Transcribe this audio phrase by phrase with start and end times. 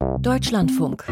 [0.00, 1.04] Deutschlandfunk.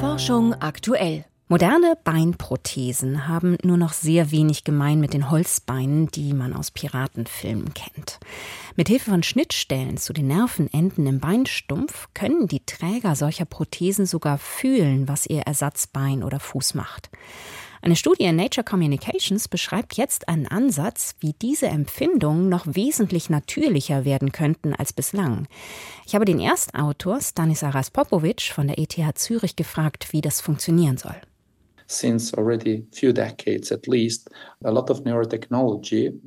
[0.00, 1.24] Forschung aktuell.
[1.48, 7.72] Moderne Beinprothesen haben nur noch sehr wenig gemein mit den Holzbeinen, die man aus Piratenfilmen
[7.72, 8.18] kennt.
[8.74, 14.36] Mit Hilfe von Schnittstellen zu den Nervenenden im Beinstumpf können die Träger solcher Prothesen sogar
[14.36, 17.08] fühlen, was ihr Ersatzbein oder Fuß macht.
[17.86, 24.04] Eine Studie in Nature Communications beschreibt jetzt einen Ansatz, wie diese Empfindungen noch wesentlich natürlicher
[24.04, 25.46] werden könnten als bislang.
[26.04, 31.14] Ich habe den Erstautor Stanislas Popovic von der ETH Zürich gefragt, wie das funktionieren soll.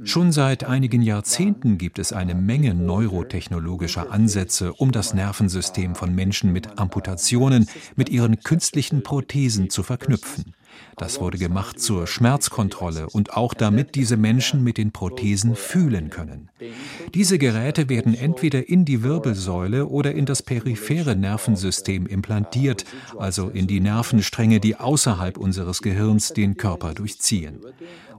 [0.06, 6.54] Schon seit einigen Jahrzehnten gibt es eine Menge neurotechnologischer Ansätze, um das Nervensystem von Menschen
[6.54, 10.54] mit Amputationen mit ihren künstlichen Prothesen zu verknüpfen.
[10.98, 16.50] Das wurde gemacht zur Schmerzkontrolle und auch damit diese Menschen mit den Prothesen fühlen können.
[17.14, 22.86] Diese Geräte werden entweder in die Wirbelsäule oder in das periphere Nervensystem implantiert,
[23.18, 27.60] also in die Nervenstränge, die außerhalb unseres Gehirns den Körper durchziehen.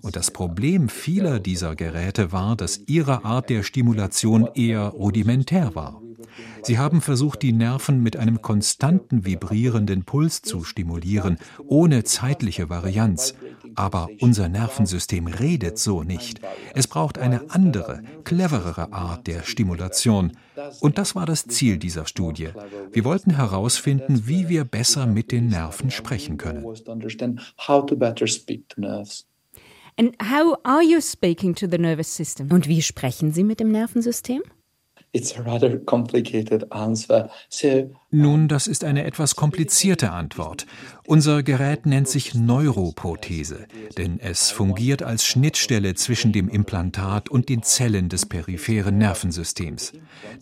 [0.01, 6.01] Und das Problem vieler dieser Geräte war, dass ihre Art der Stimulation eher rudimentär war.
[6.63, 12.05] Sie haben versucht, die Nerven mit einem konstanten vibrierenden Puls zu stimulieren, ohne
[12.41, 13.35] zeitliche Varianz.
[13.75, 16.41] Aber unser Nervensystem redet so nicht.
[16.75, 20.33] Es braucht eine andere, cleverere Art der Stimulation.
[20.81, 22.49] Und das war das Ziel dieser Studie.
[22.93, 26.65] Wir wollten herausfinden, wie wir besser mit den Nerven sprechen können.
[32.51, 34.43] Und wie sprechen Sie mit dem Nervensystem?
[38.13, 40.67] Nun, das ist eine etwas komplizierte Antwort.
[41.05, 43.67] Unser Gerät nennt sich Neuroprothese,
[43.99, 49.93] denn es fungiert als Schnittstelle zwischen dem Implantat und den Zellen des peripheren Nervensystems.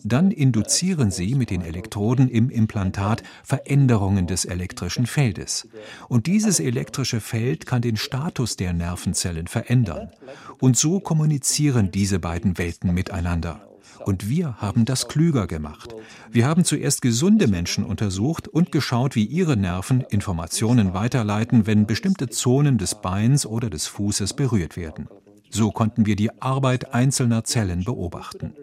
[0.03, 5.67] Dann induzieren sie mit den Elektroden im Implantat Veränderungen des elektrischen Feldes.
[6.09, 10.11] Und dieses elektrische Feld kann den Status der Nervenzellen verändern.
[10.59, 13.68] Und so kommunizieren diese beiden Welten miteinander.
[14.05, 15.93] Und wir haben das klüger gemacht.
[16.31, 22.29] Wir haben zuerst gesunde Menschen untersucht und geschaut, wie ihre Nerven Informationen weiterleiten, wenn bestimmte
[22.29, 25.07] Zonen des Beins oder des Fußes berührt werden.
[25.49, 28.53] So konnten wir die Arbeit einzelner Zellen beobachten.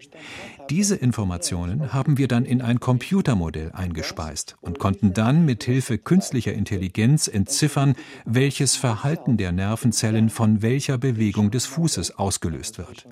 [0.70, 6.52] Diese Informationen haben wir dann in ein Computermodell eingespeist und konnten dann mit Hilfe künstlicher
[6.52, 13.06] Intelligenz entziffern, welches Verhalten der Nervenzellen von welcher Bewegung des Fußes ausgelöst wird.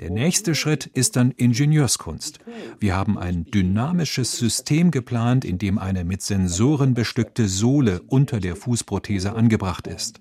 [0.00, 2.40] Der nächste Schritt ist dann Ingenieurskunst.
[2.78, 8.56] Wir haben ein dynamisches System geplant, in dem eine mit Sensoren bestückte Sohle unter der
[8.56, 10.20] Fußprothese angebracht ist.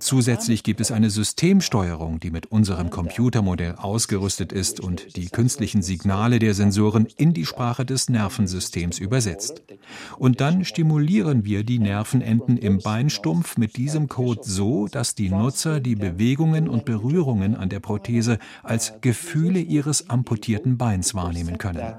[0.00, 6.38] Zusätzlich gibt es eine Systemsteuerung, die mit unserem Computermodell ausgerüstet ist und die künstlichen Signale
[6.38, 9.62] der Sensoren in die Sprache des Nervensystems übersetzt.
[10.18, 15.80] Und dann stimulieren wir die Nervenenden im Beinstumpf mit diesem Code so, dass die Nutzer
[15.80, 21.94] die Bewegungen und Berührungen an der Prothese als Gefühle ihres amputierten Beins wahrnehmen können.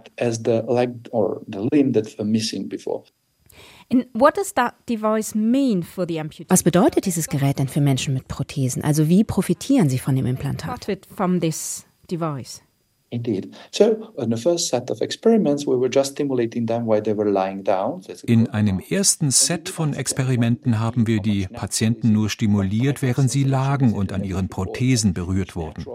[6.49, 8.83] Was bedeutet dieses Gerät denn für Menschen mit Prothesen?
[8.83, 10.87] Also wie profitieren sie von dem Implantat?
[18.25, 23.93] In einem ersten Set von Experimenten haben wir die Patienten nur stimuliert, während sie lagen
[23.93, 25.85] und an ihren Prothesen berührt wurden.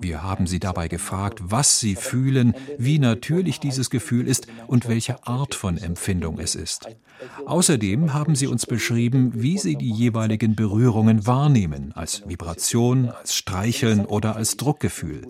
[0.00, 5.26] Wir haben sie dabei gefragt, was sie fühlen, wie natürlich dieses Gefühl ist und welche
[5.26, 6.88] Art von Empfindung es ist.
[7.46, 14.04] Außerdem haben sie uns beschrieben, wie sie die jeweiligen Berührungen wahrnehmen, als Vibration, als Streicheln
[14.06, 15.28] oder als Druckgefühl.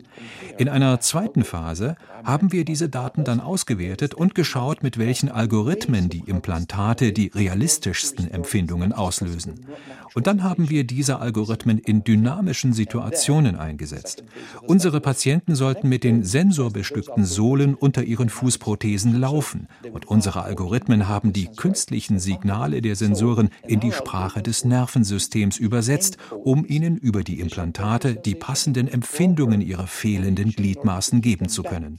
[0.59, 6.10] In einer zweiten Phase haben wir diese Daten dann ausgewertet und geschaut, mit welchen Algorithmen
[6.10, 9.66] die Implantate die realistischsten Empfindungen auslösen.
[10.15, 14.25] Und dann haben wir diese Algorithmen in dynamischen Situationen eingesetzt.
[14.62, 21.32] Unsere Patienten sollten mit den sensorbestückten Sohlen unter ihren Fußprothesen laufen und unsere Algorithmen haben
[21.32, 27.41] die künstlichen Signale der Sensoren in die Sprache des Nervensystems übersetzt, um ihnen über die
[27.41, 31.98] Implantate die passenden Empfindungen ihrer fehlenden Gliedmaßen geben zu können.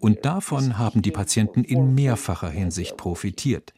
[0.00, 3.72] Und davon haben die Patienten in mehrfacher Hinsicht profitiert.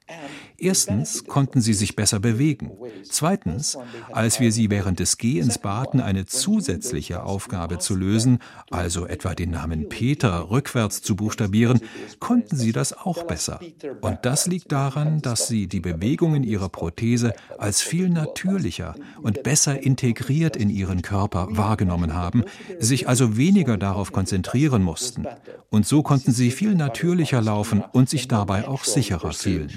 [0.61, 2.73] Erstens konnten sie sich besser bewegen.
[3.05, 3.79] Zweitens,
[4.11, 9.51] als wir sie während des Gehens baten, eine zusätzliche Aufgabe zu lösen, also etwa den
[9.53, 11.81] Namen Peter rückwärts zu buchstabieren,
[12.19, 13.61] konnten sie das auch besser.
[14.01, 19.81] Und das liegt daran, dass sie die Bewegungen ihrer Prothese als viel natürlicher und besser
[19.81, 22.43] integriert in ihren Körper wahrgenommen haben,
[22.81, 25.25] sich also weniger darauf konzentrieren mussten.
[25.71, 29.71] Und so konnten sie viel natürlicher laufen und sich dabei auch sicherer fühlen.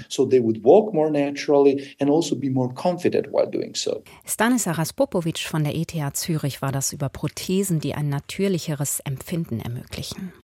[4.24, 9.60] Also Stanislas Popovic von der ETH Zürich war das über Prothesen, die ein natürlicheres Empfinden
[9.60, 10.32] ermöglichen.